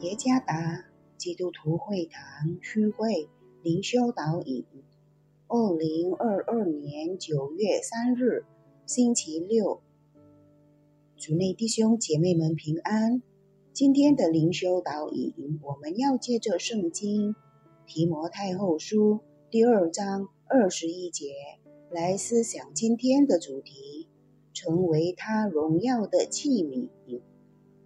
[0.00, 0.86] 耶加达
[1.18, 3.28] 基督徒会堂区会
[3.62, 4.64] 灵修导引，
[5.46, 8.46] 二零二二年九月三日，
[8.86, 9.82] 星期六，
[11.18, 13.22] 主内弟兄姐妹们平安。
[13.74, 17.36] 今天的灵修导引，我们要借着圣经
[17.84, 19.20] 提摩太后书
[19.50, 21.34] 第二章二十一节
[21.90, 24.08] 来思想今天的主题：
[24.54, 26.88] 成为他荣耀的器皿。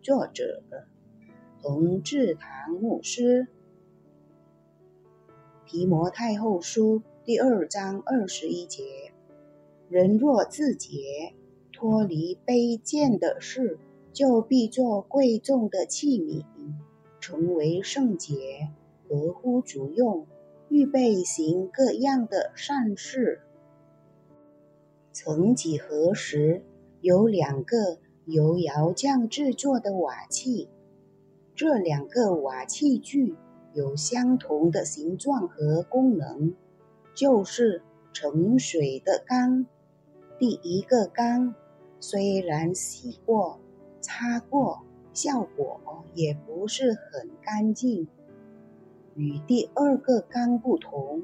[0.01, 0.63] 作者。
[1.67, 3.47] 同治堂牧师，
[5.65, 8.83] 提摩太后书第二章二十一节：
[9.89, 11.33] 人若自洁，
[11.73, 13.79] 脱离卑贱的事，
[14.13, 16.45] 就必做贵重的器皿，
[17.19, 18.69] 成为圣洁，
[19.09, 20.27] 合乎主用，
[20.69, 23.41] 预备行各样的善事。
[25.13, 26.63] 曾几何时，
[27.01, 30.69] 有两个由窑匠制作的瓦器。
[31.57, 33.37] 这两个瓦器具
[33.75, 36.53] 有相同的形状和功能，
[37.15, 37.81] 就是
[38.13, 39.65] 盛水的缸。
[40.37, 41.55] 第一个缸
[42.01, 43.61] 虽然洗过、
[44.01, 44.83] 擦过，
[45.13, 48.09] 效果也不是很干净。
[49.15, 51.23] 与第二个缸不同，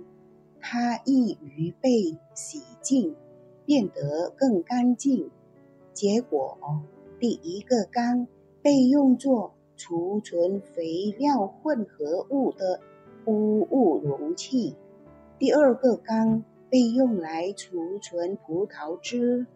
[0.60, 3.16] 它易于被洗净，
[3.64, 5.28] 变得更干净。
[5.92, 6.56] 结果，
[7.18, 8.28] 第一个缸
[8.62, 9.54] 被用作。
[9.80, 12.80] 储存肥料混合物的
[13.24, 14.76] 污物容器。
[15.38, 19.46] 第二个缸被用来储存葡萄汁。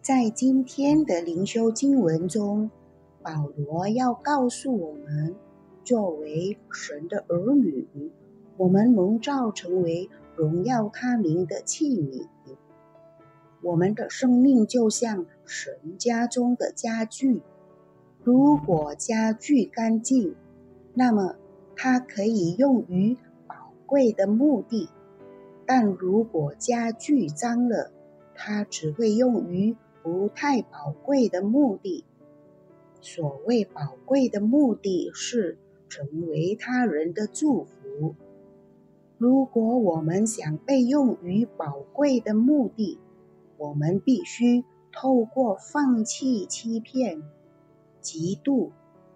[0.00, 2.70] 在今天的灵修经文中，
[3.20, 5.34] 保罗要告诉我们：
[5.82, 7.88] 作为神的儿女，
[8.56, 12.28] 我们蒙召成为荣耀他名的器皿。
[13.60, 17.42] 我们的生命就像神家中的家具。
[18.24, 20.34] 如果家具干净，
[20.94, 21.36] 那么
[21.76, 24.88] 它可以用于宝贵的目的；
[25.66, 27.92] 但如果家具脏了，
[28.34, 32.06] 它只会用于不太宝贵的目的。
[33.02, 35.58] 所谓宝贵的目的是
[35.90, 38.14] 成为他人的祝福。
[39.18, 42.98] 如果我们想被用于宝贵的目的，
[43.58, 47.22] 我们必须透过放弃欺骗。
[48.04, 48.70] 嫉妒、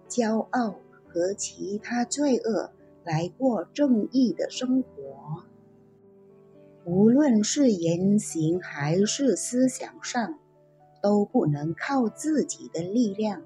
[0.09, 2.71] 骄傲和其他罪恶
[3.05, 5.43] 来过正义的生活，
[6.83, 10.39] 无论是言行还是思想上，
[11.03, 13.43] 都不能靠自己的力量。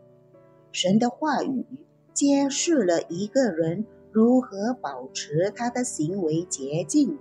[0.72, 1.66] 神的话语
[2.14, 7.20] 揭示了一个人如何保持他的行为洁净，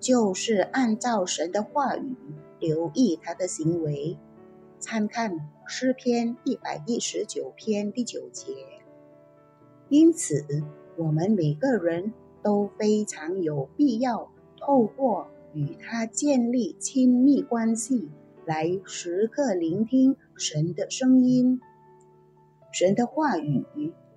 [0.00, 2.16] 就是按照神的话语
[2.58, 4.18] 留意他的行为。
[4.78, 8.52] 参看诗篇一百一十九篇第九节。
[9.88, 10.44] 因此，
[10.96, 18.10] 我们每个人都非常有必要透过与他建立亲密关系，
[18.44, 21.60] 来时刻聆听神的声音。
[22.72, 23.64] 神的话语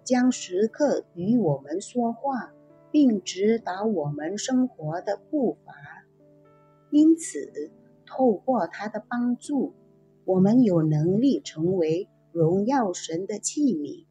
[0.04, 2.52] 将时刻与我们说话，
[2.92, 5.74] 并指导我们生活的步伐。
[6.90, 7.72] 因此，
[8.06, 9.74] 透过他的帮助。
[10.30, 14.06] 我们有能力成为荣耀神的器皿，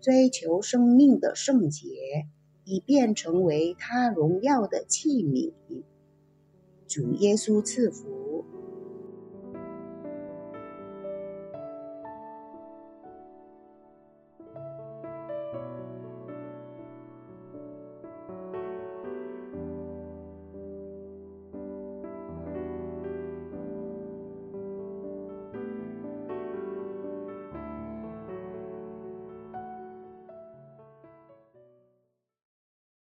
[0.00, 1.88] 追求生命的圣洁，
[2.62, 5.52] 以便成为他荣耀的器皿。
[6.86, 8.17] 主耶稣赐福。